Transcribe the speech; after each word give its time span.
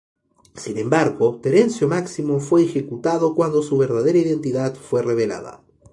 Sin 0.55 0.79
embargo, 0.79 1.39
Terencio 1.43 1.87
Máximo 1.87 2.39
fue 2.39 2.63
ejecutado 2.63 3.35
cuando 3.35 3.61
su 3.61 3.77
verdadera 3.77 4.17
identidad 4.17 4.73
fue 4.73 5.03
revelada. 5.03 5.61